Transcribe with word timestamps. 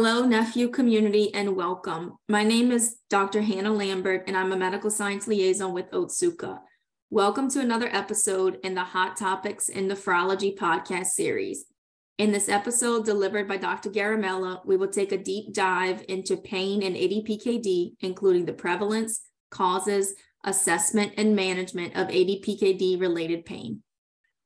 Hello, 0.00 0.22
NephU 0.22 0.72
community, 0.72 1.34
and 1.34 1.56
welcome. 1.56 2.16
My 2.28 2.44
name 2.44 2.70
is 2.70 2.98
Dr. 3.10 3.42
Hannah 3.42 3.72
Lambert, 3.72 4.22
and 4.28 4.36
I'm 4.36 4.52
a 4.52 4.56
medical 4.56 4.92
science 4.92 5.26
liaison 5.26 5.72
with 5.72 5.90
Otsuka. 5.90 6.60
Welcome 7.10 7.50
to 7.50 7.60
another 7.60 7.88
episode 7.88 8.60
in 8.62 8.76
the 8.76 8.84
Hot 8.84 9.16
Topics 9.16 9.68
in 9.68 9.88
Nephrology 9.88 10.56
podcast 10.56 11.06
series. 11.06 11.64
In 12.16 12.30
this 12.30 12.48
episode, 12.48 13.06
delivered 13.06 13.48
by 13.48 13.56
Dr. 13.56 13.90
Garimella, 13.90 14.64
we 14.64 14.76
will 14.76 14.86
take 14.86 15.10
a 15.10 15.18
deep 15.18 15.52
dive 15.52 16.04
into 16.08 16.36
pain 16.36 16.84
and 16.84 16.94
ADPKD, 16.94 17.94
including 17.98 18.44
the 18.44 18.52
prevalence, 18.52 19.22
causes, 19.50 20.14
assessment, 20.44 21.14
and 21.16 21.34
management 21.34 21.96
of 21.96 22.06
ADPKD 22.06 23.00
related 23.00 23.44
pain. 23.44 23.82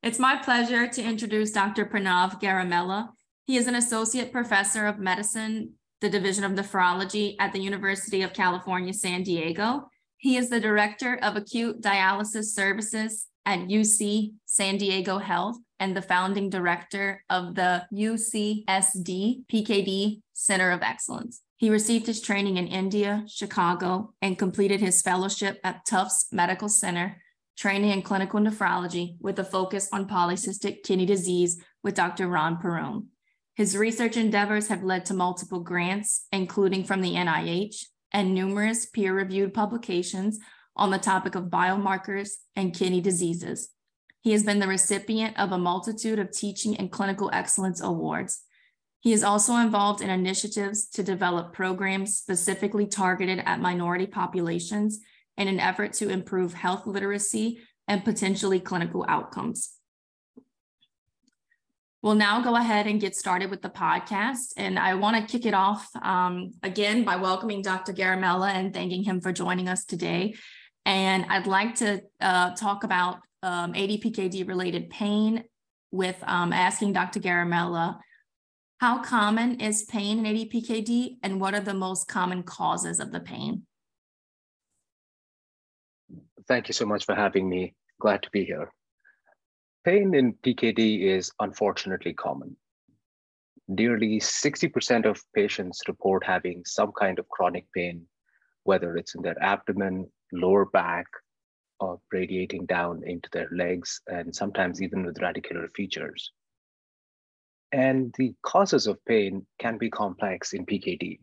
It's 0.02 0.18
my 0.18 0.36
pleasure 0.36 0.88
to 0.88 1.02
introduce 1.02 1.52
Dr. 1.52 1.84
Pranav 1.84 2.40
Garimella. 2.40 3.10
He 3.44 3.56
is 3.56 3.66
an 3.66 3.74
associate 3.74 4.30
professor 4.30 4.86
of 4.86 4.98
medicine, 4.98 5.74
the 6.00 6.08
Division 6.08 6.44
of 6.44 6.52
Nephrology 6.52 7.34
at 7.40 7.52
the 7.52 7.60
University 7.60 8.22
of 8.22 8.32
California, 8.32 8.92
San 8.92 9.24
Diego. 9.24 9.88
He 10.16 10.36
is 10.36 10.48
the 10.48 10.60
director 10.60 11.18
of 11.22 11.34
acute 11.34 11.82
dialysis 11.82 12.54
services 12.54 13.26
at 13.44 13.60
UC 13.60 14.34
San 14.46 14.76
Diego 14.76 15.18
Health 15.18 15.56
and 15.80 15.96
the 15.96 16.02
founding 16.02 16.50
director 16.50 17.24
of 17.28 17.56
the 17.56 17.84
UCSD 17.92 19.44
PKD 19.52 20.20
Center 20.32 20.70
of 20.70 20.82
Excellence. 20.82 21.42
He 21.56 21.70
received 21.70 22.06
his 22.06 22.20
training 22.20 22.56
in 22.56 22.68
India, 22.68 23.24
Chicago, 23.26 24.14
and 24.22 24.38
completed 24.38 24.80
his 24.80 25.02
fellowship 25.02 25.58
at 25.64 25.84
Tufts 25.84 26.28
Medical 26.30 26.68
Center, 26.68 27.20
training 27.56 27.90
in 27.90 28.02
clinical 28.02 28.38
nephrology 28.38 29.16
with 29.20 29.40
a 29.40 29.44
focus 29.44 29.88
on 29.92 30.08
polycystic 30.08 30.84
kidney 30.84 31.06
disease 31.06 31.60
with 31.82 31.96
Dr. 31.96 32.28
Ron 32.28 32.58
Perrone. 32.58 33.06
His 33.54 33.76
research 33.76 34.16
endeavors 34.16 34.68
have 34.68 34.82
led 34.82 35.04
to 35.06 35.14
multiple 35.14 35.60
grants, 35.60 36.26
including 36.32 36.84
from 36.84 37.02
the 37.02 37.14
NIH 37.14 37.84
and 38.12 38.34
numerous 38.34 38.86
peer 38.86 39.14
reviewed 39.14 39.52
publications 39.52 40.38
on 40.74 40.90
the 40.90 40.98
topic 40.98 41.34
of 41.34 41.44
biomarkers 41.44 42.30
and 42.56 42.74
kidney 42.74 43.00
diseases. 43.00 43.70
He 44.22 44.32
has 44.32 44.42
been 44.42 44.60
the 44.60 44.68
recipient 44.68 45.38
of 45.38 45.52
a 45.52 45.58
multitude 45.58 46.18
of 46.18 46.30
teaching 46.30 46.76
and 46.76 46.90
clinical 46.90 47.28
excellence 47.32 47.82
awards. 47.82 48.42
He 49.00 49.12
is 49.12 49.24
also 49.24 49.56
involved 49.56 50.00
in 50.00 50.10
initiatives 50.10 50.88
to 50.90 51.02
develop 51.02 51.52
programs 51.52 52.16
specifically 52.16 52.86
targeted 52.86 53.40
at 53.44 53.60
minority 53.60 54.06
populations 54.06 55.00
in 55.36 55.48
an 55.48 55.58
effort 55.58 55.92
to 55.94 56.08
improve 56.08 56.54
health 56.54 56.86
literacy 56.86 57.58
and 57.88 58.04
potentially 58.04 58.60
clinical 58.60 59.04
outcomes. 59.08 59.72
We'll 62.02 62.16
now 62.16 62.42
go 62.42 62.56
ahead 62.56 62.88
and 62.88 63.00
get 63.00 63.14
started 63.14 63.48
with 63.48 63.62
the 63.62 63.70
podcast. 63.70 64.54
And 64.56 64.76
I 64.76 64.94
want 64.94 65.16
to 65.16 65.32
kick 65.32 65.46
it 65.46 65.54
off 65.54 65.88
um, 66.02 66.50
again 66.64 67.04
by 67.04 67.14
welcoming 67.14 67.62
Dr. 67.62 67.92
Garimella 67.92 68.50
and 68.50 68.74
thanking 68.74 69.04
him 69.04 69.20
for 69.20 69.32
joining 69.32 69.68
us 69.68 69.84
today. 69.84 70.34
And 70.84 71.24
I'd 71.28 71.46
like 71.46 71.76
to 71.76 72.02
uh, 72.20 72.56
talk 72.56 72.82
about 72.82 73.18
um, 73.44 73.72
ADPKD 73.74 74.48
related 74.48 74.90
pain 74.90 75.44
with 75.92 76.16
um, 76.26 76.52
asking 76.52 76.92
Dr. 76.92 77.20
Garimella, 77.20 77.98
how 78.78 79.00
common 79.00 79.60
is 79.60 79.84
pain 79.84 80.24
in 80.24 80.34
ADPKD 80.34 81.18
and 81.22 81.40
what 81.40 81.54
are 81.54 81.60
the 81.60 81.74
most 81.74 82.08
common 82.08 82.42
causes 82.42 82.98
of 82.98 83.12
the 83.12 83.20
pain? 83.20 83.62
Thank 86.48 86.66
you 86.66 86.74
so 86.74 86.84
much 86.84 87.04
for 87.04 87.14
having 87.14 87.48
me. 87.48 87.74
Glad 88.00 88.24
to 88.24 88.30
be 88.30 88.44
here. 88.44 88.72
Pain 89.84 90.14
in 90.14 90.34
PKD 90.34 91.02
is 91.02 91.32
unfortunately 91.40 92.14
common. 92.14 92.56
Nearly 93.66 94.20
60% 94.20 95.06
of 95.06 95.24
patients 95.34 95.80
report 95.88 96.24
having 96.24 96.62
some 96.64 96.92
kind 96.92 97.18
of 97.18 97.28
chronic 97.28 97.66
pain, 97.74 98.06
whether 98.62 98.96
it's 98.96 99.16
in 99.16 99.22
their 99.22 99.40
abdomen, 99.42 100.08
lower 100.32 100.66
back, 100.66 101.06
or 101.80 102.00
radiating 102.12 102.66
down 102.66 103.02
into 103.04 103.28
their 103.32 103.48
legs, 103.50 104.00
and 104.06 104.32
sometimes 104.34 104.80
even 104.80 105.04
with 105.04 105.18
radicular 105.18 105.68
features. 105.74 106.30
And 107.72 108.14
the 108.18 108.34
causes 108.42 108.86
of 108.86 109.04
pain 109.04 109.46
can 109.58 109.78
be 109.78 109.90
complex 109.90 110.52
in 110.52 110.64
PKD. 110.64 111.18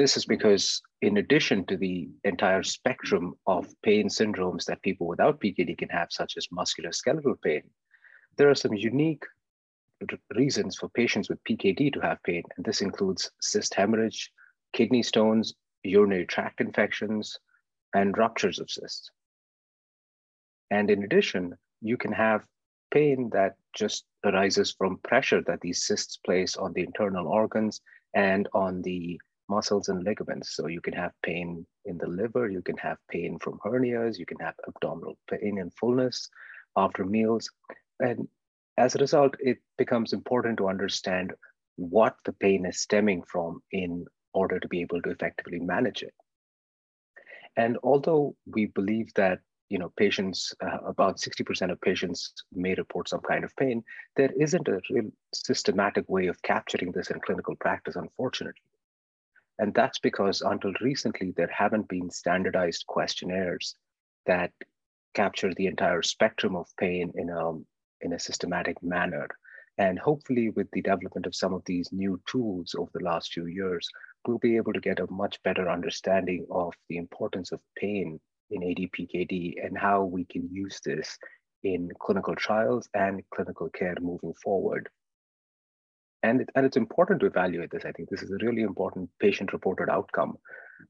This 0.00 0.16
is 0.16 0.24
because, 0.24 0.80
in 1.02 1.18
addition 1.18 1.66
to 1.66 1.76
the 1.76 2.08
entire 2.24 2.62
spectrum 2.62 3.34
of 3.46 3.68
pain 3.82 4.08
syndromes 4.08 4.64
that 4.64 4.80
people 4.80 5.06
without 5.06 5.42
PKD 5.42 5.76
can 5.76 5.90
have, 5.90 6.08
such 6.10 6.38
as 6.38 6.46
musculoskeletal 6.46 7.42
pain, 7.42 7.64
there 8.38 8.48
are 8.48 8.54
some 8.54 8.72
unique 8.72 9.24
reasons 10.34 10.78
for 10.78 10.88
patients 10.88 11.28
with 11.28 11.44
PKD 11.44 11.92
to 11.92 12.00
have 12.00 12.22
pain. 12.22 12.42
And 12.56 12.64
this 12.64 12.80
includes 12.80 13.30
cyst 13.42 13.74
hemorrhage, 13.74 14.32
kidney 14.72 15.02
stones, 15.02 15.52
urinary 15.82 16.24
tract 16.24 16.62
infections, 16.62 17.38
and 17.92 18.16
ruptures 18.16 18.58
of 18.58 18.70
cysts. 18.70 19.10
And 20.70 20.90
in 20.90 21.04
addition, 21.04 21.58
you 21.82 21.98
can 21.98 22.12
have 22.12 22.46
pain 22.90 23.28
that 23.34 23.56
just 23.76 24.06
arises 24.24 24.72
from 24.72 24.96
pressure 25.04 25.42
that 25.42 25.60
these 25.60 25.84
cysts 25.84 26.16
place 26.16 26.56
on 26.56 26.72
the 26.72 26.84
internal 26.84 27.28
organs 27.28 27.82
and 28.14 28.48
on 28.54 28.80
the 28.80 29.20
muscles 29.50 29.88
and 29.88 30.04
ligaments. 30.04 30.54
So 30.54 30.68
you 30.68 30.80
can 30.80 30.94
have 30.94 31.12
pain 31.22 31.66
in 31.84 31.98
the 31.98 32.06
liver, 32.06 32.48
you 32.48 32.62
can 32.62 32.76
have 32.78 32.98
pain 33.10 33.38
from 33.38 33.58
hernias, 33.64 34.18
you 34.18 34.26
can 34.26 34.38
have 34.38 34.54
abdominal 34.66 35.18
pain 35.28 35.58
and 35.58 35.72
fullness 35.74 36.30
after 36.76 37.04
meals. 37.04 37.50
And 37.98 38.28
as 38.78 38.94
a 38.94 38.98
result, 38.98 39.34
it 39.40 39.58
becomes 39.76 40.12
important 40.12 40.58
to 40.58 40.68
understand 40.68 41.32
what 41.76 42.14
the 42.24 42.32
pain 42.32 42.64
is 42.64 42.80
stemming 42.80 43.22
from 43.22 43.60
in 43.72 44.06
order 44.32 44.60
to 44.60 44.68
be 44.68 44.80
able 44.80 45.02
to 45.02 45.10
effectively 45.10 45.58
manage 45.58 46.02
it. 46.02 46.14
And 47.56 47.78
although 47.82 48.36
we 48.46 48.66
believe 48.66 49.12
that 49.14 49.40
you 49.70 49.78
know 49.78 49.92
patients 49.96 50.52
uh, 50.62 50.78
about 50.84 51.18
60% 51.18 51.70
of 51.70 51.80
patients 51.80 52.32
may 52.52 52.74
report 52.74 53.08
some 53.08 53.20
kind 53.20 53.44
of 53.44 53.54
pain 53.56 53.84
there 54.16 54.32
isn't 54.46 54.68
a 54.68 54.80
real 54.90 55.10
systematic 55.32 56.08
way 56.08 56.26
of 56.26 56.42
capturing 56.42 56.90
this 56.92 57.10
in 57.10 57.20
clinical 57.20 57.54
practice 57.54 57.94
unfortunately 57.94 58.69
and 59.60 59.74
that's 59.74 59.98
because 59.98 60.40
until 60.40 60.72
recently, 60.80 61.34
there 61.36 61.52
haven't 61.54 61.86
been 61.86 62.10
standardized 62.10 62.86
questionnaires 62.86 63.74
that 64.24 64.52
capture 65.12 65.52
the 65.54 65.66
entire 65.66 66.00
spectrum 66.00 66.56
of 66.56 66.66
pain 66.78 67.12
in 67.14 67.28
a, 67.28 67.50
in 68.00 68.14
a 68.14 68.18
systematic 68.18 68.82
manner. 68.82 69.28
And 69.76 69.98
hopefully, 69.98 70.48
with 70.48 70.70
the 70.72 70.80
development 70.80 71.26
of 71.26 71.36
some 71.36 71.52
of 71.52 71.62
these 71.66 71.90
new 71.92 72.18
tools 72.26 72.74
over 72.74 72.90
the 72.94 73.04
last 73.04 73.34
few 73.34 73.46
years, 73.46 73.86
we'll 74.26 74.38
be 74.38 74.56
able 74.56 74.72
to 74.72 74.80
get 74.80 74.98
a 74.98 75.12
much 75.12 75.38
better 75.42 75.68
understanding 75.68 76.46
of 76.50 76.72
the 76.88 76.96
importance 76.96 77.52
of 77.52 77.60
pain 77.76 78.18
in 78.50 78.62
ADPKD 78.62 79.62
and 79.62 79.76
how 79.76 80.04
we 80.04 80.24
can 80.24 80.48
use 80.50 80.80
this 80.86 81.18
in 81.64 81.90
clinical 82.00 82.34
trials 82.34 82.88
and 82.94 83.22
clinical 83.34 83.68
care 83.68 83.96
moving 84.00 84.32
forward 84.42 84.88
and, 86.22 86.42
it, 86.42 86.50
and 86.54 86.66
it's 86.66 86.76
important 86.76 87.20
to 87.20 87.26
evaluate 87.26 87.70
this. 87.70 87.84
I 87.84 87.92
think 87.92 88.08
this 88.08 88.22
is 88.22 88.30
a 88.30 88.44
really 88.44 88.62
important 88.62 89.10
patient 89.18 89.52
reported 89.52 89.88
outcome 89.88 90.36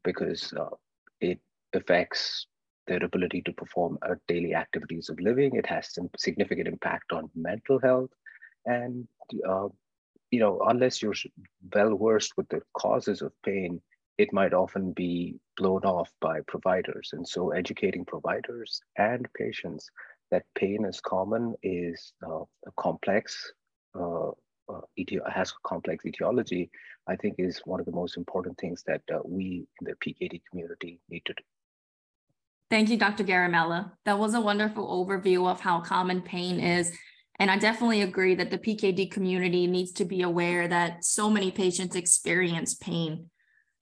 because 0.05 0.53
uh, 0.53 0.75
it 1.21 1.39
affects 1.75 2.47
their 2.87 3.05
ability 3.05 3.43
to 3.43 3.53
perform 3.53 3.99
uh, 4.03 4.15
daily 4.27 4.55
activities 4.55 5.09
of 5.09 5.21
living. 5.21 5.55
It 5.55 5.67
has 5.67 5.93
some 5.93 6.11
significant 6.17 6.67
impact 6.67 7.13
on 7.13 7.31
mental 7.35 7.79
health. 7.79 8.11
And, 8.67 9.07
uh, 9.49 9.69
you 10.31 10.41
know, 10.41 10.61
unless 10.67 11.01
you're 11.01 11.15
well 11.75 11.97
versed 11.97 12.37
with 12.37 12.49
the 12.49 12.63
causes 12.75 13.23
of 13.23 13.33
pain, 13.45 13.81
it 14.19 14.33
might 14.33 14.53
often 14.53 14.93
be 14.93 15.39
blown 15.57 15.83
off 15.85 16.11
by 16.21 16.41
providers. 16.47 17.11
And 17.13 17.27
so 17.27 17.51
educating 17.51 18.05
providers 18.05 18.83
and 18.99 19.27
patients 19.35 19.89
that 20.31 20.45
pain 20.55 20.85
is 20.85 21.01
common 21.01 21.55
is 21.63 22.13
uh, 22.27 22.45
complex 22.77 23.53
uh, 23.99 24.31
uh, 24.71 25.31
has 25.31 25.53
complex 25.65 26.05
etiology, 26.07 26.71
I 27.07 27.17
think 27.17 27.37
is 27.39 27.61
one 27.65 27.81
of 27.81 27.87
the 27.87 27.93
most 27.93 28.17
important 28.17 28.59
things 28.59 28.83
that 28.87 29.03
uh, 29.13 29.19
we 29.25 29.67
in 29.81 29.87
the 29.87 29.95
PKD 29.95 30.43
community 30.49 31.01
need 31.09 31.25
to 31.27 31.35
do. 31.35 31.43
Thank 32.71 32.89
you, 32.89 32.97
Dr. 32.97 33.25
Garimella. 33.25 33.91
That 34.05 34.19
was 34.19 34.35
a 34.35 34.41
wonderful 34.41 34.87
overview 34.87 35.51
of 35.51 35.61
how 35.61 35.81
common 35.81 36.23
pain 36.23 36.61
is. 36.61 36.93
And 37.41 37.51
I 37.51 37.57
definitely 37.57 38.03
agree 38.03 38.35
that 38.37 38.51
the 38.51 38.59
PKD 38.59 39.11
community 39.11 39.67
needs 39.67 39.93
to 39.93 40.05
be 40.05 40.23
aware 40.23 40.69
that 40.69 41.05
so 41.05 41.29
many 41.31 41.51
patients 41.51 41.97
experience 41.97 42.75
pain. 42.75 43.31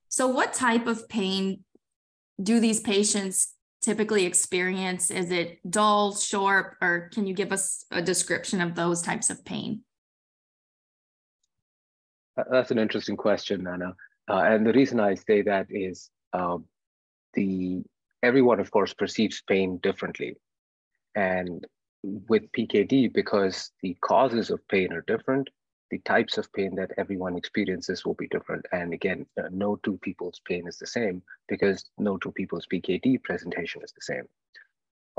So, 0.07 0.27
what 0.27 0.53
type 0.53 0.87
of 0.87 1.07
pain 1.07 1.63
do 2.41 2.59
these 2.59 2.79
patients 2.79 3.53
typically 3.83 4.25
experience? 4.25 5.11
Is 5.11 5.29
it 5.29 5.59
dull, 5.69 6.15
sharp, 6.15 6.77
or 6.81 7.09
can 7.13 7.27
you 7.27 7.33
give 7.33 7.51
us 7.51 7.85
a 7.91 8.01
description 8.01 8.61
of 8.61 8.75
those 8.75 9.01
types 9.01 9.29
of 9.29 9.45
pain? 9.45 9.83
That's 12.49 12.71
an 12.71 12.79
interesting 12.79 13.17
question, 13.17 13.65
Hannah. 13.65 13.95
Uh, 14.29 14.41
and 14.43 14.65
the 14.65 14.73
reason 14.73 14.99
I 14.99 15.15
say 15.15 15.41
that 15.43 15.67
is 15.69 16.09
um, 16.33 16.65
the 17.33 17.81
everyone, 18.21 18.59
of 18.59 18.71
course, 18.71 18.93
perceives 18.93 19.41
pain 19.47 19.79
differently. 19.81 20.37
And 21.15 21.65
with 22.03 22.51
PKD, 22.51 23.13
because 23.13 23.71
the 23.81 23.97
causes 24.01 24.51
of 24.51 24.65
pain 24.67 24.93
are 24.93 25.01
different, 25.01 25.49
the 25.91 25.99
types 25.99 26.37
of 26.37 26.51
pain 26.53 26.75
that 26.75 26.91
everyone 26.97 27.35
experiences 27.35 28.05
will 28.05 28.13
be 28.13 28.27
different. 28.27 28.65
And 28.71 28.93
again, 28.93 29.25
uh, 29.37 29.49
no 29.51 29.77
two 29.77 29.97
people's 29.97 30.39
pain 30.45 30.67
is 30.67 30.77
the 30.77 30.87
same 30.87 31.23
because 31.47 31.89
no 31.97 32.17
two 32.17 32.31
people's 32.31 32.67
PKD 32.71 33.23
presentation 33.23 33.81
is 33.83 33.91
the 33.91 34.01
same. 34.01 34.25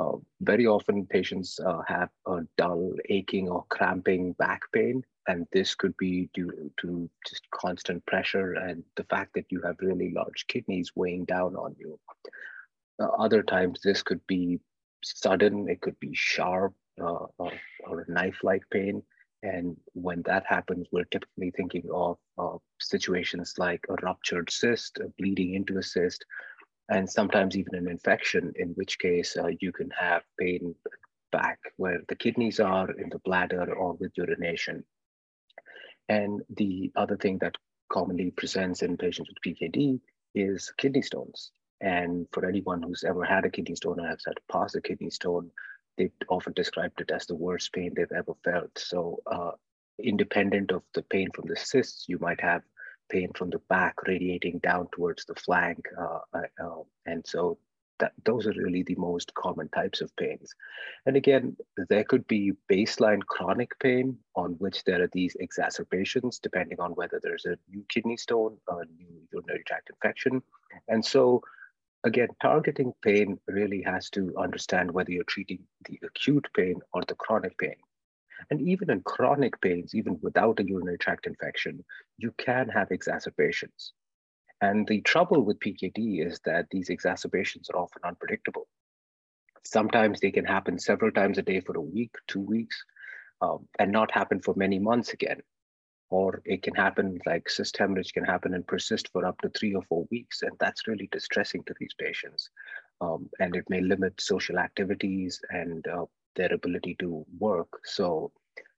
Uh, 0.01 0.17
very 0.41 0.67
often 0.67 1.05
patients 1.05 1.61
uh, 1.61 1.83
have 1.87 2.09
a 2.27 2.39
dull 2.57 2.93
aching 3.11 3.49
or 3.49 3.65
cramping 3.69 4.33
back 4.35 4.63
pain, 4.73 5.05
and 5.29 5.47
this 5.53 5.75
could 5.75 5.95
be 5.99 6.31
due 6.33 6.71
to 6.81 7.11
just 7.29 7.43
constant 7.51 8.05
pressure 8.07 8.55
and 8.55 8.83
the 8.97 9.05
fact 9.05 9.35
that 9.35 9.45
you 9.51 9.61
have 9.61 9.77
really 9.81 10.11
large 10.13 10.47
kidneys 10.49 10.93
weighing 10.97 11.25
down 11.27 11.55
on 11.55 11.75
you. 11.79 11.99
Uh, 12.99 13.09
other 13.19 13.43
times, 13.43 13.81
this 13.83 14.03
could 14.03 14.27
be 14.27 14.59
sudden, 15.03 15.69
it 15.69 15.81
could 15.83 15.99
be 16.01 16.15
sharp 16.15 16.73
uh, 17.01 17.27
or, 17.37 17.53
or 17.87 18.07
knife-like 18.09 18.63
pain. 18.71 19.03
And 19.43 19.77
when 19.93 20.23
that 20.23 20.45
happens, 20.47 20.87
we're 20.93 21.05
typically 21.05 21.51
thinking 21.51 21.85
of 21.93 22.19
situations 22.79 23.55
like 23.59 23.85
a 23.89 23.97
ruptured 24.03 24.51
cyst, 24.51 24.99
a 24.99 25.09
bleeding 25.19 25.55
into 25.55 25.79
a 25.79 25.83
cyst, 25.83 26.25
and 26.91 27.09
sometimes 27.09 27.57
even 27.57 27.77
an 27.77 27.89
infection, 27.89 28.53
in 28.57 28.71
which 28.71 28.99
case 28.99 29.37
uh, 29.37 29.51
you 29.61 29.73
can 29.73 29.91
have 29.91 30.23
pain 30.39 30.75
back 31.31 31.59
where 31.77 32.03
the 32.09 32.17
kidneys 32.17 32.59
are, 32.59 32.91
in 32.91 33.09
the 33.11 33.21
bladder, 33.21 33.73
or 33.73 33.95
with 33.95 34.11
urination. 34.17 34.85
And 36.09 36.43
the 36.57 36.91
other 36.97 37.17
thing 37.17 37.39
that 37.39 37.55
commonly 37.89 38.33
presents 38.33 38.83
in 38.83 38.97
patients 38.97 39.31
with 39.31 39.57
PKD 39.57 40.01
is 40.35 40.73
kidney 40.77 41.03
stones. 41.03 41.53
And 41.81 42.27
for 42.33 42.45
anyone 42.45 42.83
who's 42.83 43.05
ever 43.05 43.25
had 43.25 43.45
a 43.45 43.51
kidney 43.51 43.77
stone 43.77 44.01
or 44.01 44.09
has 44.09 44.25
had 44.27 44.37
to 44.37 44.43
pass 44.51 44.75
a 44.75 44.83
kidney 44.83 45.11
stone, 45.11 45.51
they've 45.97 46.13
often 46.29 46.53
described 46.55 47.01
it 47.01 47.13
as 47.13 47.27
the 47.27 47.37
worst 47.37 47.73
pain 47.73 47.93
they've 47.95 48.13
ever 48.13 48.35
felt. 48.45 48.77
So, 48.77 49.23
uh, 49.31 49.53
independent 50.03 50.73
of 50.73 50.83
the 50.95 51.03
pain 51.03 51.29
from 51.35 51.47
the 51.47 51.57
cysts, 51.57 52.07
you 52.09 52.19
might 52.19 52.41
have 52.41 52.63
pain 53.11 53.31
from 53.35 53.51
the 53.51 53.61
back 53.69 53.95
radiating 54.07 54.59
down 54.59 54.89
towards 54.93 55.25
the 55.25 55.35
flank. 55.35 55.87
Uh, 55.99 56.19
uh, 56.33 56.65
uh, 56.65 56.83
and 57.07 57.27
so, 57.27 57.59
that, 58.01 58.13
those 58.25 58.47
are 58.47 58.53
really 58.53 58.83
the 58.83 58.97
most 58.97 59.33
common 59.35 59.69
types 59.69 60.01
of 60.01 60.15
pains. 60.17 60.55
And 61.07 61.17
again, 61.17 61.57
there 61.89 62.05
could 62.05 62.27
be 62.27 62.53
baseline 62.71 63.21
chronic 63.25 63.79
pain 63.79 64.19
on 64.35 64.53
which 64.53 64.83
there 64.85 65.03
are 65.03 65.11
these 65.13 65.37
exacerbations, 65.39 66.41
depending 66.41 66.81
on 66.81 66.93
whether 66.93 67.21
there's 67.23 67.45
a 67.45 67.57
new 67.69 67.85
kidney 67.89 68.17
stone, 68.17 68.57
a 68.69 68.85
new 68.99 69.21
urinary 69.33 69.63
tract 69.67 69.91
infection. 69.91 70.43
And 70.89 71.05
so, 71.05 71.43
again, 72.05 72.29
targeting 72.43 72.93
pain 73.03 73.39
really 73.47 73.83
has 73.83 74.11
to 74.11 74.35
understand 74.37 74.91
whether 74.91 75.13
you're 75.13 75.25
treating 75.25 75.61
the 75.87 76.01
acute 76.03 76.49
pain 76.57 76.81
or 76.93 77.03
the 77.07 77.15
chronic 77.15 77.57
pain. 77.59 77.77
And 78.51 78.61
even 78.61 78.91
in 78.91 79.03
chronic 79.03 79.61
pains, 79.61 79.95
even 79.95 80.19
without 80.23 80.61
a 80.61 80.67
urinary 80.67 80.99
tract 80.99 81.27
infection, 81.27 81.85
you 82.19 82.33
can 82.39 82.69
have 82.69 82.91
exacerbations. 82.91 83.93
And 84.61 84.87
the 84.87 85.01
trouble 85.03 85.45
with 85.45 85.61
PKD 85.61 86.27
is 86.27 86.41
that 86.45 86.67
these 86.71 86.91
exacerbations 86.91 87.71
are 87.71 87.79
often 87.79 88.03
unpredictable. 88.05 88.69
Sometimes 89.65 90.21
they 90.21 90.31
can 90.31 90.45
happen 90.45 90.79
several 90.79 91.13
times 91.13 91.39
a 91.39 91.43
day 91.43 91.61
for 91.61 91.77
a 91.77 91.83
week, 91.83 92.15
two 92.27 92.41
weeks, 92.41 92.85
um, 93.43 93.67
and 93.79 93.91
not 93.91 94.13
happen 94.13 94.41
for 94.41 94.55
many 94.55 94.79
months 94.79 95.13
again 95.13 95.41
or 96.11 96.43
it 96.45 96.63
can 96.63 96.75
happen 96.75 97.19
like 97.25 97.49
cyst 97.49 97.77
hemorrhage 97.77 98.13
can 98.13 98.25
happen 98.25 98.55
and 98.55 98.67
persist 98.67 99.09
for 99.13 99.25
up 99.25 99.41
to 99.41 99.49
three 99.51 99.75
or 99.75 99.83
four 99.83 100.07
weeks. 100.11 100.43
And 100.43 100.53
that's 100.59 100.89
really 100.89 101.09
distressing 101.13 101.63
to 101.65 101.75
these 101.79 101.95
patients. 101.99 102.51
Um, 103.01 103.31
and 103.39 103.55
it 103.57 103.65
may 103.71 103.81
limit 103.81 104.21
social 104.21 104.59
activities 104.59 105.41
and 105.51 105.87
uh, 105.87 106.05
their 106.41 106.55
ability 106.55 106.97
to 107.01 107.27
work. 107.39 107.69
So 107.85 108.33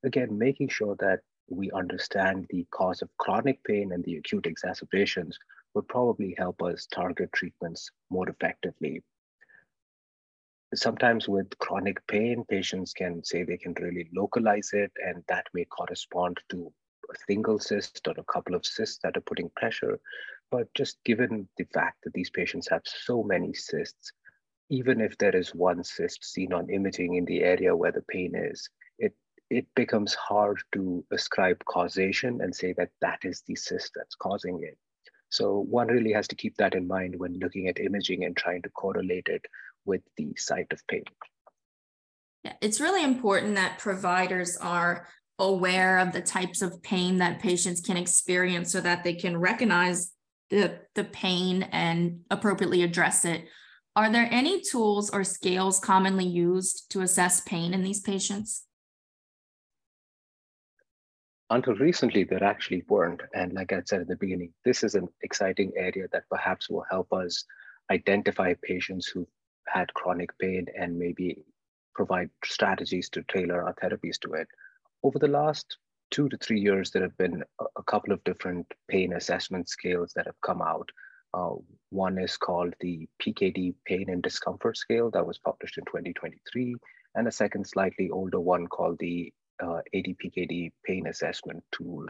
again, 0.05 0.37
making 0.37 0.69
sure 0.69 0.97
that 0.99 1.21
we 1.49 1.71
understand 1.71 2.47
the 2.51 2.67
cause 2.73 3.03
of 3.03 3.17
chronic 3.19 3.63
pain 3.63 3.93
and 3.93 4.03
the 4.05 4.17
acute 4.17 4.47
exacerbations 4.47 5.39
would 5.75 5.87
probably 5.87 6.35
help 6.37 6.61
us 6.63 6.87
target 6.87 7.31
treatments 7.33 7.91
more 8.11 8.29
effectively. 8.29 9.03
Sometimes 10.75 11.29
with 11.29 11.57
chronic 11.59 12.05
pain, 12.09 12.45
patients 12.49 12.93
can 12.95 13.23
say 13.23 13.45
they 13.45 13.59
can 13.59 13.75
really 13.75 14.09
localize 14.15 14.71
it, 14.73 14.91
and 15.07 15.23
that 15.29 15.47
may 15.55 15.67
correspond 15.67 16.39
to 16.49 16.73
a 17.13 17.17
single 17.29 17.59
cyst 17.59 18.09
or 18.09 18.15
a 18.17 18.33
couple 18.33 18.55
of 18.55 18.65
cysts 18.65 18.99
that 19.03 19.17
are 19.17 19.29
putting 19.29 19.51
pressure. 19.55 20.01
But 20.51 20.73
just 20.75 20.97
given 21.05 21.49
the 21.59 21.67
fact 21.75 21.99
that 22.03 22.15
these 22.15 22.31
patients 22.31 22.69
have 22.71 22.83
so 22.87 23.23
many 23.23 23.53
cysts, 23.53 24.13
even 24.73 25.03
if 25.03 25.19
there 25.19 25.37
is 25.37 25.55
one 25.55 25.85
cyst 25.85 26.25
seen 26.25 26.51
on 26.55 26.71
imaging 26.71 27.17
in 27.17 27.27
the 27.27 27.43
area 27.43 27.77
where 27.77 27.93
the 27.93 28.01
pain 28.09 28.33
is, 28.35 28.71
it, 28.99 29.15
it 29.51 29.67
becomes 29.77 30.15
hard 30.15 30.59
to 30.73 31.05
ascribe 31.13 31.63
causation 31.67 32.41
and 32.41 32.57
say 32.57 32.73
that 32.73 32.89
that 33.03 33.19
is 33.23 33.43
the 33.47 33.55
cyst 33.55 33.93
that's 33.95 34.15
causing 34.15 34.63
it. 34.63 34.79
So 35.29 35.59
one 35.59 35.89
really 35.89 36.13
has 36.13 36.27
to 36.29 36.37
keep 36.37 36.57
that 36.57 36.75
in 36.75 36.89
mind 36.89 37.19
when 37.19 37.39
looking 37.39 37.69
at 37.69 37.79
imaging 37.79 38.25
and 38.25 38.35
trying 38.35 38.63
to 38.63 38.71
correlate 38.71 39.29
it 39.29 39.45
with 39.85 40.01
the 40.17 40.35
site 40.39 40.73
of 40.73 40.81
pain. 40.89 41.05
Yeah, 42.43 42.55
it's 42.63 42.81
really 42.81 43.05
important 43.05 43.57
that 43.57 43.79
providers 43.79 44.57
are 44.57 45.07
aware 45.39 45.99
of 45.99 46.13
the 46.13 46.23
types 46.23 46.63
of 46.63 46.83
pain 46.83 47.19
that 47.19 47.41
patients 47.41 47.83
can 47.83 47.99
experience 47.99 48.73
so 48.73 48.81
that 48.81 49.05
they 49.05 49.15
can 49.15 49.37
recognize 49.37 50.13
the, 50.49 50.81
the 50.95 51.05
pain 51.05 51.63
and 51.73 52.21
appropriately 52.31 52.83
address 52.83 53.27
it. 53.27 53.49
Are 53.95 54.11
there 54.11 54.29
any 54.31 54.61
tools 54.61 55.11
or 55.11 55.23
scales 55.25 55.79
commonly 55.79 56.25
used 56.25 56.91
to 56.93 57.03
assess 57.03 57.41
pain 57.41 57.75
in 57.75 57.83
these 57.83 58.01
patients? 58.01 58.65
Until 61.51 61.75
recently, 61.75 62.25
there 62.25 62.43
actually 62.43 62.83
weren't. 62.89 63.21
And 63.35 63.53
like 63.53 63.73
I 63.73 63.83
said 63.85 64.01
at 64.01 64.09
the 64.09 64.17
beginning, 64.17 64.55
this 64.65 64.83
is 64.83 64.95
an 64.95 65.09
exciting 65.23 65.73
area 65.77 66.07
that 66.13 66.29
perhaps 66.31 66.71
will 66.71 66.85
help 66.91 67.13
us 67.13 67.45
identify 67.91 68.55
patients 68.63 69.07
who've 69.07 69.27
had 69.67 69.93
chronic 69.93 70.31
pain 70.39 70.67
and 70.79 70.99
maybe 70.99 71.45
provide 71.95 72.31
strategies 72.43 73.11
to 73.11 73.23
tailor 73.25 73.63
our 73.63 73.75
therapies 73.75 74.19
to 74.21 74.33
it 74.33 74.49
over 75.03 75.19
the 75.19 75.29
last 75.29 75.79
two 76.11 76.29
to 76.29 76.37
three 76.37 76.61
years, 76.61 76.91
there 76.91 77.03
have 77.03 77.17
been 77.17 77.43
a, 77.77 77.83
couple 77.85 78.13
of 78.13 78.23
different 78.25 78.67
pain 78.89 79.15
assessment 79.15 79.69
scales 79.69 80.13
that 80.15 80.27
have 80.27 80.41
come 80.43 80.63
out. 80.63 80.89
Uh, 81.35 81.55
one 81.91 82.19
is 82.19 82.37
called 82.37 82.75
the 82.81 83.09
PKD 83.21 83.75
Pain 83.87 84.09
and 84.09 84.23
Discomfort 84.23 84.77
Scale 84.77 85.11
that 85.11 85.27
was 85.27 85.39
published 85.39 85.79
in 85.79 85.85
2023, 85.85 86.75
and 87.15 87.29
a 87.29 87.33
second 87.33 87.67
slightly 87.67 88.11
older 88.11 88.41
one 88.41 88.67
called 88.67 88.99
the 88.99 89.33
uh, 89.63 89.81
ADPKD 89.95 90.73
Pain 90.85 91.07
Assessment 91.07 91.63
Tool 91.73 92.07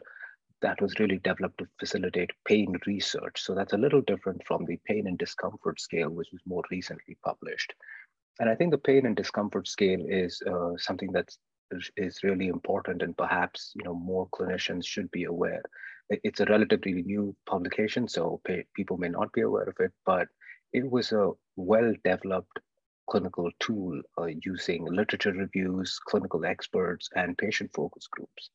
that 0.62 0.80
was 0.80 0.99
really 1.00 1.18
developed 1.18 1.58
to 1.58 1.66
facilitate 1.80 2.30
pain 2.47 2.76
research. 2.87 3.42
So 3.42 3.54
that's 3.54 3.73
a 3.73 3.78
little 3.78 4.00
different 4.02 4.47
from 4.47 4.64
the 4.64 4.78
Pain 4.87 5.08
and 5.08 5.18
Discomfort 5.18 5.80
Scale, 5.80 6.11
which 6.11 6.28
was 6.32 6.40
more 6.47 6.62
recently 6.70 7.18
published. 7.25 7.75
And 8.38 8.49
I 8.49 8.54
think 8.54 8.70
the 8.70 8.78
pain 8.78 9.04
and 9.06 9.16
discomfort 9.16 9.68
scale 9.68 10.04
is 10.08 10.40
uh, 10.47 10.76
something 10.78 11.12
that's 11.12 11.38
is 11.97 12.23
really 12.23 12.49
important 12.49 13.00
and 13.00 13.16
perhaps 13.16 13.73
you 13.75 13.82
know 13.82 13.94
more 13.94 14.28
clinicians 14.28 14.85
should 14.85 15.11
be 15.11 15.25
aware 15.25 15.62
it's 16.11 16.40
a 16.40 16.47
relatively 16.47 17.02
new 17.02 17.35
publication 17.47 18.09
so 18.09 18.40
people 18.75 18.97
may 18.97 19.09
not 19.09 19.32
be 19.32 19.42
aware 19.42 19.68
of 19.68 19.76
it 19.80 19.92
but 20.04 20.28
it 20.73 20.88
was 20.90 21.12
a 21.12 21.30
well 21.56 21.92
developed 22.04 22.59
clinical 23.11 23.50
tool 23.59 24.00
uh, 24.18 24.26
using 24.42 24.85
literature 24.85 25.32
reviews 25.32 25.99
clinical 26.06 26.44
experts 26.44 27.09
and 27.14 27.37
patient 27.38 27.71
focus 27.75 28.06
groups 28.06 28.50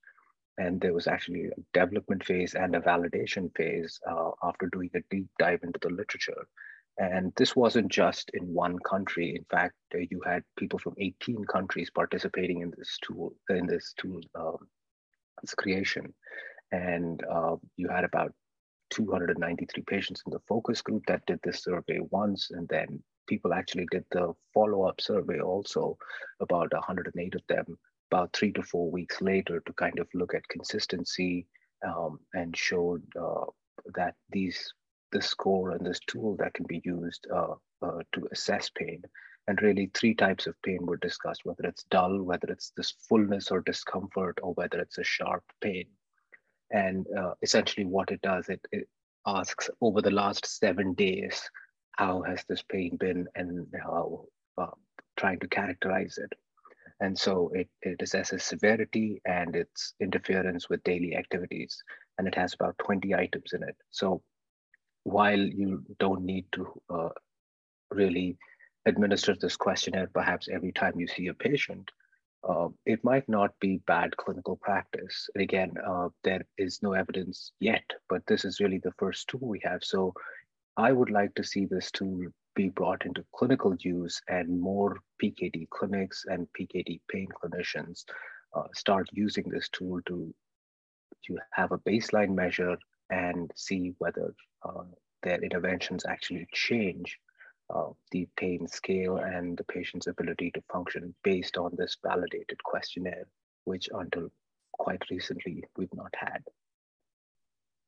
and 0.58 0.82
there 0.82 0.94
was 0.94 1.08
actually 1.08 1.46
a 1.46 1.62
development 1.74 2.24
phase 2.24 2.56
and 2.56 2.76
a 2.76 2.80
validation 2.80 3.56
phase 3.56 4.00
uh, 4.10 4.32
after 4.44 4.68
doing 4.68 4.90
a 4.96 5.00
deep 5.12 5.28
dive 5.38 5.60
into 5.64 5.80
the 5.82 5.90
literature 5.90 6.48
and 6.98 7.32
this 7.36 7.56
wasn't 7.56 7.92
just 7.92 8.32
in 8.34 8.54
one 8.54 8.80
country. 8.80 9.36
In 9.36 9.46
fact, 9.52 9.76
uh, 9.94 10.00
you 10.10 10.22
had 10.26 10.44
people 10.58 10.80
from 10.80 10.96
18 10.98 11.46
countries 11.46 11.92
participating 11.92 12.62
in 12.62 12.74
this 12.76 12.98
tool, 13.04 13.34
in 13.50 13.68
this 13.68 13.94
tool, 13.98 14.20
um, 14.34 14.68
its 15.44 15.54
creation. 15.54 16.14
And 16.72 17.24
uh, 17.26 17.56
you 17.78 17.88
had 17.90 18.04
about 18.04 18.34
293 18.92 19.84
patients 19.84 20.24
in 20.26 20.32
the 20.32 20.40
focus 20.48 20.82
group 20.82 21.06
that 21.08 21.26
did 21.26 21.40
this 21.44 21.64
survey 21.64 22.00
once, 22.12 22.52
and 22.52 22.68
then 22.70 23.02
people 23.28 23.54
actually 23.54 23.88
did 23.92 24.06
the 24.12 24.34
follow-up 24.54 25.02
survey 25.02 25.40
also, 25.40 25.98
about 26.40 26.74
108 26.74 27.36
of 27.36 27.42
them, 27.48 27.78
about 28.12 28.34
three 28.34 28.52
to 28.54 28.64
four 28.64 28.90
weeks 28.90 29.22
later 29.22 29.62
to 29.66 29.74
kind 29.74 30.00
of 30.00 30.08
look 30.14 30.34
at 30.34 30.48
consistency 30.48 31.46
um, 31.86 32.20
and 32.34 32.56
showed 32.56 33.04
uh, 33.20 33.46
that 33.96 34.16
these 34.32 34.74
this 35.12 35.28
score 35.28 35.72
and 35.72 35.86
this 35.86 36.00
tool 36.08 36.36
that 36.38 36.54
can 36.54 36.66
be 36.68 36.82
used 36.84 37.28
uh, 37.34 37.54
uh, 37.82 38.00
to 38.14 38.28
assess 38.32 38.70
pain. 38.70 39.02
And 39.48 39.62
really, 39.62 39.90
three 39.94 40.14
types 40.14 40.48
of 40.48 40.62
pain 40.64 40.86
were 40.86 40.98
discussed 40.98 41.46
whether 41.46 41.64
it's 41.64 41.84
dull, 41.84 42.22
whether 42.24 42.48
it's 42.50 42.74
this 42.76 42.92
fullness 43.08 43.50
or 43.50 43.62
discomfort, 43.62 44.38
or 44.44 44.54
whether 44.56 44.80
it's 44.80 44.98
a 44.98 45.04
sharp 45.06 45.44
pain. 45.62 45.86
And 46.72 47.06
uh, 47.18 47.34
essentially, 47.42 47.86
what 47.86 48.12
it 48.12 48.22
does, 48.22 48.50
it, 48.50 48.62
it 48.72 48.88
asks 49.26 49.70
over 49.82 50.02
the 50.02 50.12
last 50.12 50.46
seven 50.46 50.94
days, 50.94 51.42
how 51.94 52.22
has 52.24 52.44
this 52.48 52.62
pain 52.62 52.98
been, 52.98 53.28
and 53.36 53.68
how 53.82 54.26
uh, 54.58 54.68
trying 55.18 55.40
to 55.40 55.48
characterize 55.48 56.18
it. 56.18 56.34
And 57.00 57.18
so 57.18 57.52
it, 57.54 57.70
it 57.82 58.00
assesses 58.00 58.42
severity 58.42 59.22
and 59.26 59.56
its 59.56 59.94
interference 60.00 60.70
with 60.70 60.84
daily 60.84 61.16
activities. 61.16 61.82
And 62.18 62.28
it 62.28 62.36
has 62.36 62.54
about 62.54 62.78
20 62.80 63.14
items 63.14 63.54
in 63.54 63.62
it. 63.64 63.76
So 63.92 64.22
while 65.04 65.40
you 65.40 65.84
don't 66.00 66.24
need 66.24 66.46
to 66.54 66.82
uh, 66.90 67.10
really 67.92 68.38
administer 68.86 69.36
this 69.40 69.56
questionnaire 69.56 70.10
perhaps 70.14 70.48
every 70.52 70.72
time 70.72 71.00
you 71.00 71.08
see 71.08 71.28
a 71.28 71.34
patient, 71.34 71.92
uh, 72.44 72.70
it 72.86 73.04
might 73.04 73.28
not 73.28 73.52
be 73.60 73.82
bad 73.88 74.16
clinical 74.18 74.58
practice. 74.58 75.30
And 75.34 75.42
again, 75.42 75.74
uh, 75.86 76.10
there 76.24 76.46
is 76.58 76.82
no 76.82 76.94
evidence 76.94 77.52
yet, 77.60 77.84
but 78.10 78.22
this 78.28 78.46
is 78.46 78.60
really 78.60 78.80
the 78.80 78.94
first 78.98 79.28
tool 79.28 79.42
we 79.42 79.62
have. 79.64 79.84
So 79.84 80.14
I 80.78 80.92
would 80.92 81.10
like 81.10 81.34
to 81.36 81.44
see 81.44 81.66
this 81.66 81.92
tool 81.92 82.28
be 82.56 82.70
brought 82.70 83.06
into 83.06 83.26
clinical 83.36 83.76
use 83.80 84.22
and 84.28 84.60
more 84.60 84.98
PKD 85.22 85.70
clinics 85.70 86.26
and 86.28 86.48
PKD 86.60 87.00
pain 87.12 87.28
clinicians 87.44 88.04
uh, 88.56 88.64
start 88.74 89.08
using 89.12 89.48
this 89.50 89.70
tool 89.70 90.00
to, 90.08 90.34
to 91.26 91.38
have 91.52 91.72
a 91.72 91.78
baseline 91.80 92.34
measure 92.34 92.78
and 93.10 93.52
see 93.56 93.94
whether 94.00 94.34
uh, 94.64 94.84
their 95.24 95.42
interventions 95.42 96.06
actually 96.06 96.48
change 96.54 97.20
uh, 97.70 97.90
the 98.12 98.28
pain 98.38 98.68
scale 98.68 99.18
and 99.18 99.58
the 99.58 99.64
patient's 99.66 100.08
ability 100.08 100.52
to 100.52 100.62
function 100.72 101.14
based 101.24 101.58
on 101.58 101.72
this 101.78 101.98
validated 102.04 102.64
questionnaire, 102.64 103.28
which 103.66 103.90
until 103.94 104.30
quite 104.74 105.02
recently 105.10 105.64
we've 105.76 105.94
not 105.94 106.14
had. 106.18 106.44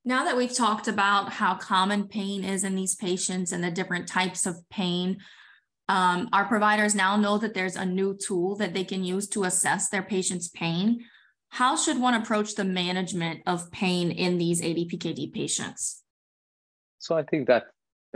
Now 0.06 0.24
that 0.26 0.38
we've 0.38 0.56
talked 0.56 0.88
about 0.88 1.34
how 1.34 1.56
common 1.56 2.08
pain 2.08 2.44
is 2.44 2.64
in 2.64 2.76
these 2.76 2.96
patients 2.96 3.52
and 3.52 3.64
the 3.64 3.72
different 3.72 4.08
types 4.08 4.46
of 4.46 4.58
pain, 4.70 5.20
um, 5.88 6.30
our 6.32 6.46
providers 6.46 6.96
now 6.96 7.18
know 7.18 7.38
that 7.38 7.54
there's 7.54 7.76
a 7.76 7.86
new 7.86 8.16
tool 8.16 8.56
that 8.58 8.74
they 8.74 8.84
can 8.84 9.04
use 9.04 9.28
to 9.30 9.44
assess 9.44 9.90
their 9.90 10.04
patient's 10.04 10.48
pain. 10.48 11.06
How 11.50 11.76
should 11.76 12.00
one 12.00 12.14
approach 12.14 12.56
the 12.56 12.64
management 12.64 13.42
of 13.46 13.72
pain 13.72 14.12
in 14.12 14.38
these 14.38 14.62
ADPKD 14.62 15.34
patients? 15.34 16.04
So 17.00 17.18
I 17.18 17.24
think 17.24 17.48
that 17.48 17.66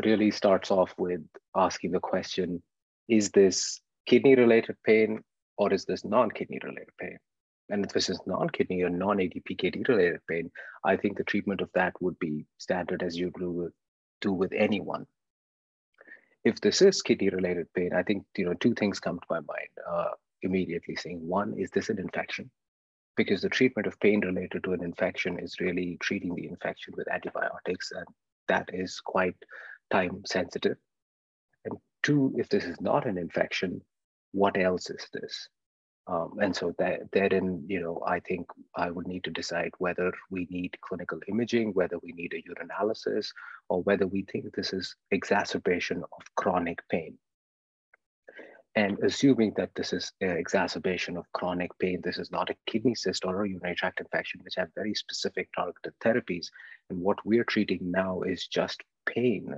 really 0.04 0.32
starts 0.32 0.72
off 0.72 0.94
with 0.98 1.22
asking 1.56 1.92
the 1.92 2.00
question 2.00 2.62
is 3.08 3.30
this 3.32 3.82
kidney 4.06 4.36
related 4.36 4.76
pain 4.86 5.22
or 5.58 5.74
is 5.74 5.86
this 5.86 6.04
non 6.06 6.32
kidney 6.32 6.60
related 6.64 6.90
pain? 7.00 7.18
And 7.70 7.86
if 7.86 7.94
this 7.94 8.10
is 8.10 8.20
non-kidney 8.26 8.84
or 8.84 8.90
non-ADPKD 8.90 9.88
related 9.88 10.20
pain, 10.30 10.52
I 10.84 10.98
think 10.98 11.18
the 11.18 11.24
treatment 11.24 11.62
of 11.62 11.70
that 11.74 11.94
would 12.02 12.20
be 12.20 12.46
standard 12.58 13.02
as 13.02 13.18
you 13.18 13.32
do 13.40 13.52
with, 13.52 13.74
do 14.22 14.34
with 14.34 14.52
anyone. 14.54 15.06
If 16.44 16.60
this 16.60 16.82
is 16.82 17.02
kidney 17.02 17.30
related 17.30 17.68
pain, 17.74 17.92
I 17.94 18.04
think 18.04 18.26
you 18.38 18.46
know 18.46 18.54
two 18.54 18.74
things 18.74 19.00
come 19.00 19.18
to 19.18 19.26
my 19.30 19.40
mind 19.40 19.70
uh, 19.90 20.10
immediately. 20.42 20.96
Saying 20.98 21.26
one 21.26 21.54
is 21.58 21.72
this 21.72 21.90
an 21.90 22.00
infection? 22.00 22.52
Because 23.16 23.42
the 23.42 23.50
treatment 23.50 23.88
of 23.88 24.00
pain 24.02 24.20
related 24.20 24.64
to 24.66 24.74
an 24.74 24.84
infection 24.84 25.40
is 25.40 25.62
really 25.62 25.98
treating 26.02 26.36
the 26.36 26.48
infection 26.48 26.94
with 26.98 27.08
antibiotics, 27.10 27.92
and 27.92 28.06
that 28.50 28.70
is 28.74 29.00
quite 29.00 29.38
time 29.94 30.24
sensitive. 30.26 30.78
And 31.66 31.78
two, 32.02 32.34
if 32.36 32.50
this 32.50 32.66
is 32.66 32.82
not 32.82 33.06
an 33.06 33.18
infection, 33.18 33.82
what 34.32 34.58
else 34.58 34.90
is 34.90 35.08
this? 35.14 35.48
Um, 36.06 36.32
and 36.42 36.54
so 36.54 36.74
that 36.80 37.12
therein, 37.14 37.64
you 37.68 37.80
know, 37.80 38.04
I 38.06 38.20
think 38.20 38.48
I 38.76 38.92
would 38.92 39.08
need 39.08 39.24
to 39.24 39.32
decide 39.32 39.72
whether 39.78 40.12
we 40.30 40.48
need 40.50 40.76
clinical 40.82 41.20
imaging, 41.30 41.72
whether 41.74 41.98
we 42.04 42.12
need 42.12 42.34
a 42.34 42.44
urinalysis, 42.50 43.28
or 43.70 43.84
whether 43.84 44.06
we 44.06 44.26
think 44.30 44.54
this 44.54 44.74
is 44.74 44.96
exacerbation 45.12 46.04
of 46.04 46.36
chronic 46.36 46.80
pain. 46.90 47.18
And 48.76 48.98
assuming 49.04 49.54
that 49.56 49.70
this 49.76 49.94
is 49.94 50.12
an 50.20 50.32
exacerbation 50.32 51.16
of 51.16 51.32
chronic 51.32 51.72
pain, 51.80 52.02
this 52.04 52.18
is 52.18 52.32
not 52.32 52.50
a 52.50 52.56
kidney 52.66 52.96
cyst 52.96 53.24
or 53.24 53.44
a 53.44 53.48
urinary 53.48 53.76
tract 53.76 54.02
infection, 54.02 54.42
which 54.44 54.56
have 54.58 54.70
very 54.76 54.96
specific 54.96 55.48
targeted 55.56 55.94
therapies. 56.04 56.48
And 56.90 57.00
what 57.00 57.24
we're 57.24 57.46
treating 57.46 57.92
now 57.92 58.24
is 58.24 58.48
just 58.48 58.82
pain. 59.06 59.56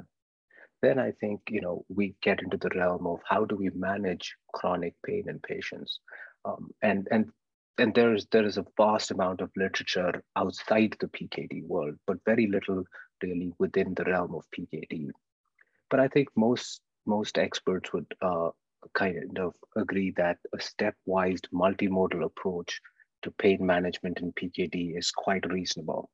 Then 0.85 0.99
I 0.99 1.13
think, 1.19 1.41
you 1.49 1.61
know, 1.61 1.83
we 1.89 2.13
get 2.21 2.43
into 2.43 2.57
the 2.57 2.69
realm 2.75 3.07
of 3.07 3.19
how 3.27 3.43
do 3.43 3.55
we 3.55 3.71
manage 3.71 4.35
chronic 4.53 4.93
pain 5.03 5.23
in 5.27 5.39
patients? 5.39 5.99
Um, 6.45 6.69
and 6.83 7.07
and 7.09 7.31
and 7.79 7.91
there 7.95 8.13
is 8.13 8.27
there 8.31 8.45
is 8.45 8.59
a 8.59 8.67
vast 8.77 9.09
amount 9.09 9.41
of 9.41 9.49
literature 9.57 10.23
outside 10.35 10.95
the 10.99 11.07
PKD 11.07 11.65
world, 11.65 11.95
but 12.05 12.23
very 12.23 12.45
little 12.45 12.83
really 13.23 13.51
within 13.57 13.95
the 13.95 14.03
realm 14.03 14.35
of 14.35 14.45
PKD. 14.55 15.09
But 15.89 16.01
I 16.01 16.07
think 16.07 16.29
most 16.35 16.81
most 17.07 17.39
experts 17.39 17.91
would 17.91 18.13
uh, 18.21 18.51
kind 18.93 19.39
of 19.39 19.55
agree 19.75 20.11
that 20.17 20.37
a 20.53 20.57
stepwise 20.57 21.41
multimodal 21.51 22.25
approach 22.25 22.79
to 23.23 23.31
pain 23.31 23.65
management 23.65 24.19
in 24.19 24.33
PKD 24.33 24.95
is 24.95 25.09
quite 25.09 25.51
reasonable. 25.51 26.11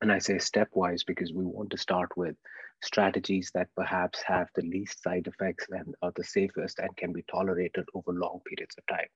And 0.00 0.12
I 0.12 0.18
say 0.18 0.34
stepwise 0.34 1.06
because 1.06 1.32
we 1.32 1.44
want 1.44 1.70
to 1.70 1.78
start 1.78 2.16
with 2.16 2.36
strategies 2.82 3.50
that 3.54 3.68
perhaps 3.76 4.22
have 4.22 4.48
the 4.54 4.62
least 4.62 5.02
side 5.02 5.26
effects 5.26 5.66
and 5.70 5.94
are 6.02 6.12
the 6.14 6.24
safest 6.24 6.78
and 6.78 6.96
can 6.96 7.12
be 7.12 7.24
tolerated 7.30 7.86
over 7.94 8.12
long 8.12 8.40
periods 8.46 8.76
of 8.76 8.86
time. 8.86 9.08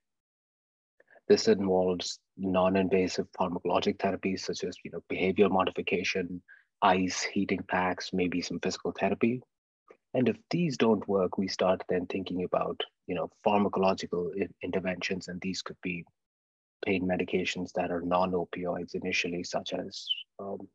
This 1.27 1.47
involves 1.47 2.19
non-invasive 2.37 3.27
pharmacologic 3.39 3.97
therapies 3.97 4.39
such 4.39 4.63
as 4.63 4.75
you 4.83 4.91
know, 4.91 5.03
behavior 5.09 5.49
modification, 5.49 6.41
ice, 6.81 7.21
heating 7.21 7.63
packs, 7.67 8.11
maybe 8.13 8.41
some 8.41 8.59
physical 8.59 8.93
therapy. 8.99 9.41
And 10.15 10.27
if 10.27 10.37
these 10.49 10.75
don't 10.77 11.07
work, 11.07 11.37
we 11.37 11.47
start 11.47 11.83
then 11.87 12.07
thinking 12.07 12.43
about 12.43 12.81
you 13.05 13.15
know, 13.15 13.29
pharmacological 13.45 14.31
interventions, 14.63 15.27
and 15.27 15.41
these 15.41 15.63
could 15.63 15.77
be 15.81 16.05
pain 16.85 17.07
medications 17.07 17.71
that 17.73 17.91
are 17.91 18.01
non-opioids 18.01 18.95
initially, 18.95 19.43
such 19.43 19.73
as 19.73 20.05
um, 20.39 20.67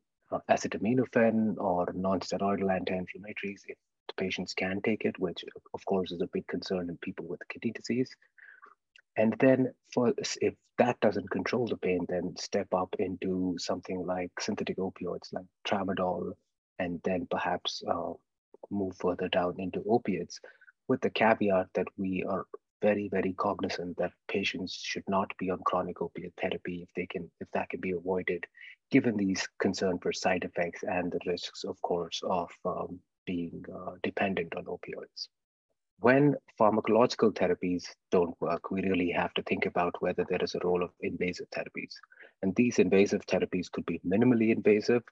acetaminophen 0.49 1.55
or 1.57 1.91
non-steroidal 1.93 2.73
anti-inflammatories 2.73 3.61
if 3.67 3.77
the 4.07 4.13
patients 4.17 4.53
can 4.53 4.81
take 4.81 5.05
it, 5.05 5.17
which 5.19 5.43
of 5.73 5.85
course 5.85 6.11
is 6.11 6.21
a 6.21 6.29
big 6.33 6.45
concern 6.47 6.89
in 6.89 6.97
people 6.97 7.25
with 7.27 7.47
kidney 7.49 7.71
disease. 7.71 8.09
And 9.17 9.35
then 9.39 9.73
for 9.93 10.13
if 10.41 10.53
that 10.77 10.99
doesn't 10.99 11.29
control 11.29 11.67
the 11.67 11.77
pain, 11.77 12.05
then 12.09 12.35
step 12.37 12.67
up 12.73 12.95
into 12.99 13.55
something 13.57 14.05
like 14.05 14.31
synthetic 14.39 14.77
opioids 14.77 15.31
like 15.31 15.45
tramadol, 15.67 16.33
and 16.79 16.99
then 17.03 17.25
perhaps 17.31 17.81
uh, 17.89 18.11
move 18.69 18.95
further 18.97 19.29
down 19.29 19.55
into 19.57 19.83
opiates, 19.89 20.39
with 20.87 20.99
the 21.01 21.09
caveat 21.09 21.67
that 21.75 21.87
we 21.97 22.25
are 22.27 22.45
very, 22.81 23.09
very 23.09 23.33
cognizant 23.33 23.97
that 23.97 24.13
patients 24.27 24.73
should 24.73 25.03
not 25.07 25.31
be 25.37 25.49
on 25.49 25.59
chronic 25.65 26.01
opiate 26.01 26.33
therapy 26.39 26.83
if 26.83 26.89
they 26.95 27.05
can, 27.05 27.29
if 27.39 27.49
that 27.51 27.69
can 27.69 27.79
be 27.79 27.91
avoided, 27.91 28.43
given 28.91 29.17
these 29.17 29.47
concern 29.59 29.99
for 29.99 30.13
side 30.13 30.43
effects 30.43 30.83
and 30.83 31.11
the 31.11 31.19
risks, 31.25 31.63
of 31.63 31.81
course, 31.81 32.21
of 32.23 32.49
um, 32.65 32.99
being 33.25 33.63
uh, 33.73 33.91
dependent 34.03 34.55
on 34.55 34.65
opioids 34.65 35.27
when 35.99 36.35
pharmacological 36.59 37.31
therapies 37.33 37.85
don't 38.11 38.35
work, 38.41 38.69
we 38.69 38.81
really 38.81 39.11
have 39.11 39.33
to 39.35 39.43
think 39.43 39.65
about 39.65 39.95
whether 40.01 40.25
there 40.29 40.43
is 40.43 40.55
a 40.55 40.59
role 40.63 40.83
of 40.83 40.91
invasive 41.01 41.47
therapies. 41.51 41.93
And 42.41 42.55
these 42.55 42.79
invasive 42.79 43.25
therapies 43.25 43.71
could 43.71 43.85
be 43.85 44.01
minimally 44.05 44.53
invasive 44.53 45.03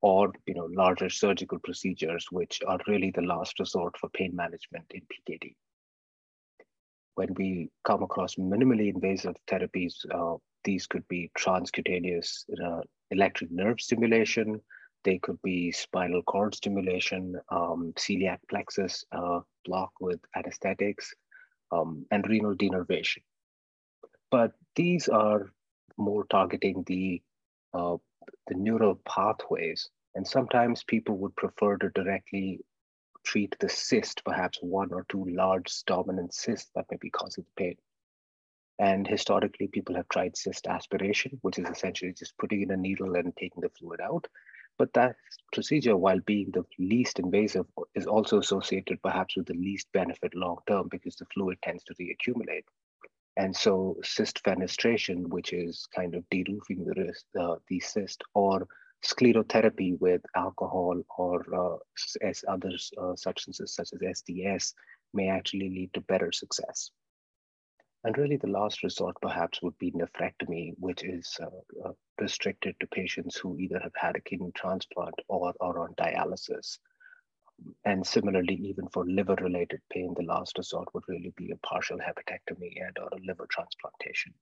or 0.00 0.32
you 0.46 0.54
know, 0.54 0.68
larger 0.74 1.08
surgical 1.08 1.58
procedures, 1.62 2.26
which 2.30 2.60
are 2.66 2.78
really 2.88 3.12
the 3.14 3.22
last 3.22 3.58
resort 3.60 3.96
for 3.98 4.08
pain 4.10 4.34
management 4.34 4.86
in 4.90 5.02
PKD. 5.02 5.54
When 7.14 7.34
we 7.34 7.70
come 7.84 8.02
across 8.02 8.36
minimally 8.36 8.92
invasive 8.92 9.36
therapies, 9.46 9.94
uh, 10.12 10.38
these 10.64 10.86
could 10.86 11.06
be 11.08 11.30
transcutaneous 11.36 12.44
uh, 12.64 12.80
electric 13.10 13.50
nerve 13.50 13.80
stimulation, 13.80 14.60
they 15.04 15.18
could 15.18 15.40
be 15.42 15.72
spinal 15.72 16.22
cord 16.22 16.54
stimulation, 16.54 17.36
um, 17.50 17.92
celiac 17.96 18.38
plexus 18.48 19.04
uh, 19.12 19.40
block 19.64 19.90
with 20.00 20.20
anesthetics, 20.36 21.12
um, 21.72 22.06
and 22.10 22.28
renal 22.28 22.54
denervation. 22.54 23.22
But 24.30 24.52
these 24.76 25.08
are 25.08 25.52
more 25.96 26.24
targeting 26.30 26.84
the, 26.86 27.20
uh, 27.74 27.96
the 28.46 28.54
neural 28.54 29.00
pathways. 29.06 29.90
And 30.14 30.26
sometimes 30.26 30.84
people 30.84 31.16
would 31.18 31.34
prefer 31.36 31.76
to 31.78 31.90
directly 31.90 32.60
treat 33.24 33.56
the 33.60 33.68
cyst, 33.68 34.24
perhaps 34.24 34.58
one 34.60 34.92
or 34.92 35.04
two 35.08 35.24
large 35.24 35.84
dominant 35.84 36.34
cysts 36.34 36.70
that 36.74 36.86
may 36.90 36.96
be 37.00 37.10
causing 37.10 37.44
pain. 37.56 37.76
And 38.78 39.06
historically, 39.06 39.68
people 39.68 39.94
have 39.94 40.08
tried 40.08 40.36
cyst 40.36 40.66
aspiration, 40.66 41.38
which 41.42 41.58
is 41.58 41.68
essentially 41.68 42.12
just 42.12 42.36
putting 42.38 42.62
in 42.62 42.70
a 42.70 42.76
needle 42.76 43.14
and 43.14 43.34
taking 43.36 43.60
the 43.60 43.70
fluid 43.70 44.00
out. 44.00 44.26
But 44.78 44.92
that 44.94 45.16
procedure, 45.52 45.96
while 45.96 46.20
being 46.20 46.50
the 46.50 46.64
least 46.78 47.18
invasive, 47.18 47.66
is 47.94 48.06
also 48.06 48.38
associated 48.38 49.02
perhaps 49.02 49.36
with 49.36 49.46
the 49.46 49.54
least 49.54 49.86
benefit 49.92 50.34
long 50.34 50.58
term 50.66 50.88
because 50.90 51.16
the 51.16 51.26
fluid 51.26 51.58
tends 51.62 51.84
to 51.84 51.94
reaccumulate. 51.94 52.64
And 53.36 53.54
so 53.54 53.96
cyst 54.02 54.42
fenestration, 54.42 55.28
which 55.28 55.52
is 55.52 55.86
kind 55.94 56.14
of 56.14 56.28
deroofing 56.30 56.84
the, 56.84 57.40
uh, 57.40 57.56
the 57.68 57.80
cyst, 57.80 58.22
or 58.34 58.66
sclerotherapy 59.04 59.98
with 59.98 60.22
alcohol 60.36 61.02
or 61.18 61.44
uh, 61.54 61.76
as 62.22 62.44
other 62.48 62.70
uh, 63.00 63.14
substances 63.16 63.74
such 63.74 63.90
as 63.92 64.00
SDS 64.00 64.74
may 65.12 65.28
actually 65.28 65.68
lead 65.68 65.92
to 65.94 66.00
better 66.02 66.30
success. 66.32 66.90
And 68.04 68.18
really, 68.18 68.36
the 68.36 68.48
last 68.48 68.82
resort 68.82 69.16
perhaps 69.22 69.62
would 69.62 69.78
be 69.78 69.92
nephrectomy, 69.92 70.74
which 70.78 71.04
is 71.04 71.38
uh, 71.40 71.88
uh, 71.88 71.92
restricted 72.20 72.74
to 72.80 72.86
patients 72.88 73.36
who 73.36 73.56
either 73.58 73.78
have 73.80 73.92
had 73.94 74.16
a 74.16 74.20
kidney 74.20 74.50
transplant 74.56 75.14
or 75.28 75.54
are 75.60 75.78
on 75.78 75.94
dialysis. 75.94 76.78
And 77.84 78.04
similarly, 78.04 78.54
even 78.54 78.88
for 78.88 79.06
liver 79.06 79.36
related 79.40 79.80
pain, 79.92 80.14
the 80.16 80.24
last 80.24 80.58
resort 80.58 80.88
would 80.94 81.04
really 81.06 81.32
be 81.36 81.52
a 81.52 81.66
partial 81.66 81.98
hepatectomy 81.98 82.72
and 82.84 82.98
or 82.98 83.08
a 83.12 83.24
liver 83.24 83.46
transplantation. 83.48 84.34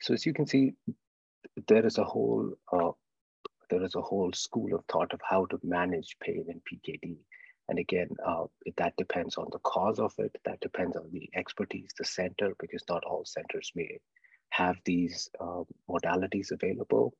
So 0.00 0.14
as 0.14 0.24
you 0.24 0.32
can 0.32 0.46
see, 0.46 0.72
there 1.68 1.84
is 1.84 1.98
a 1.98 2.04
whole 2.04 2.54
uh, 2.72 2.92
there 3.74 3.84
is 3.84 3.96
a 3.96 4.00
whole 4.00 4.32
school 4.32 4.72
of 4.74 4.84
thought 4.84 5.12
of 5.12 5.20
how 5.28 5.46
to 5.46 5.58
manage 5.64 6.16
pain 6.20 6.44
in 6.48 6.60
PKD. 6.60 7.16
And 7.68 7.78
again, 7.78 8.08
uh, 8.24 8.44
that 8.76 8.94
depends 8.96 9.36
on 9.36 9.48
the 9.50 9.58
cause 9.60 9.98
of 9.98 10.12
it. 10.18 10.36
That 10.44 10.60
depends 10.60 10.96
on 10.96 11.10
the 11.10 11.28
expertise, 11.34 11.90
the 11.98 12.04
center, 12.04 12.54
because 12.60 12.84
not 12.88 13.02
all 13.04 13.24
centers 13.24 13.72
may 13.74 13.98
have 14.50 14.76
these 14.84 15.28
uh, 15.40 15.62
modalities 15.90 16.52
available. 16.52 17.14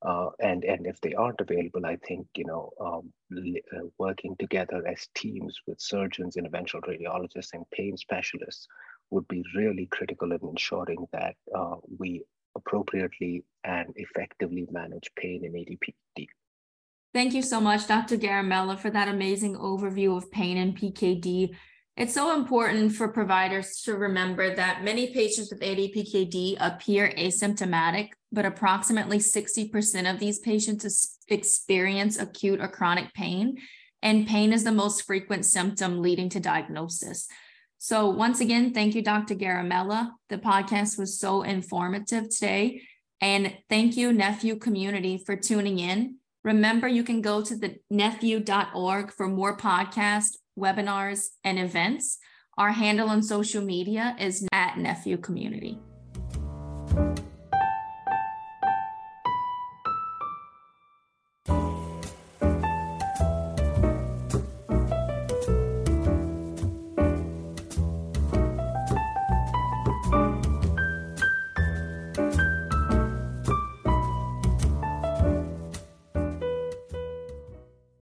Uh, 0.00 0.28
and 0.38 0.62
and 0.62 0.86
if 0.86 1.00
they 1.00 1.14
aren't 1.14 1.40
available, 1.40 1.84
I 1.84 1.96
think 1.96 2.28
you 2.36 2.44
know 2.44 2.70
um, 2.80 3.12
uh, 3.36 3.88
working 3.98 4.36
together 4.38 4.86
as 4.86 5.08
teams 5.16 5.58
with 5.66 5.80
surgeons, 5.80 6.36
interventional 6.36 6.86
radiologists, 6.86 7.54
and 7.54 7.68
pain 7.72 7.96
specialists 7.96 8.68
would 9.10 9.26
be 9.26 9.42
really 9.56 9.86
critical 9.86 10.30
in 10.30 10.38
ensuring 10.48 11.08
that 11.12 11.34
uh, 11.52 11.76
we 11.98 12.22
appropriately 12.58 13.44
and 13.64 13.88
effectively 13.96 14.66
manage 14.70 15.08
pain 15.16 15.44
in 15.44 15.52
ADPKD. 15.52 16.26
Thank 17.14 17.32
you 17.32 17.42
so 17.42 17.60
much, 17.60 17.88
Dr. 17.88 18.18
Garimella, 18.18 18.78
for 18.78 18.90
that 18.90 19.08
amazing 19.08 19.56
overview 19.56 20.16
of 20.16 20.30
pain 20.30 20.56
in 20.58 20.74
PKD. 20.74 21.54
It's 21.96 22.14
so 22.14 22.34
important 22.38 22.92
for 22.92 23.08
providers 23.08 23.80
to 23.84 23.94
remember 23.94 24.54
that 24.54 24.84
many 24.84 25.12
patients 25.12 25.50
with 25.50 25.60
ADPKD 25.60 26.56
appear 26.60 27.12
asymptomatic, 27.16 28.10
but 28.30 28.44
approximately 28.44 29.18
60% 29.18 30.12
of 30.12 30.20
these 30.20 30.38
patients 30.38 31.18
experience 31.28 32.18
acute 32.18 32.60
or 32.60 32.68
chronic 32.68 33.12
pain, 33.14 33.56
and 34.02 34.28
pain 34.28 34.52
is 34.52 34.62
the 34.62 34.70
most 34.70 35.06
frequent 35.06 35.44
symptom 35.44 36.00
leading 36.00 36.28
to 36.28 36.40
diagnosis. 36.40 37.26
So, 37.78 38.08
once 38.10 38.40
again, 38.40 38.74
thank 38.74 38.94
you, 38.94 39.02
Dr. 39.02 39.36
Garimella. 39.36 40.10
The 40.28 40.38
podcast 40.38 40.98
was 40.98 41.18
so 41.18 41.42
informative 41.42 42.28
today. 42.28 42.82
And 43.20 43.56
thank 43.68 43.96
you, 43.96 44.10
NephU 44.10 44.60
community, 44.60 45.22
for 45.24 45.36
tuning 45.36 45.78
in. 45.78 46.16
Remember, 46.44 46.88
you 46.88 47.04
can 47.04 47.20
go 47.20 47.42
to 47.42 47.56
the 47.56 47.76
nephu.org 47.90 49.12
for 49.12 49.28
more 49.28 49.56
podcasts, 49.56 50.36
webinars, 50.58 51.26
and 51.44 51.58
events. 51.58 52.18
Our 52.56 52.72
handle 52.72 53.08
on 53.08 53.22
social 53.22 53.62
media 53.62 54.16
is 54.18 54.46
at 54.52 54.74
NephU 54.74 55.22
Community. 55.22 55.78